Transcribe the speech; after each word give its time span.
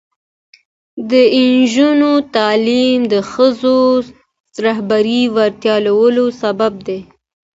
د 1.09 1.11
نجونو 1.57 2.11
تعلیم 2.35 2.99
د 3.13 3.15
ښځو 3.31 3.79
رهبري 4.65 5.21
وړتیا 5.35 5.75
لوړولو 5.85 6.25
سبب 6.41 6.73
دی. 6.87 6.99